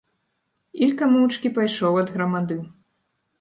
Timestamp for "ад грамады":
2.05-2.59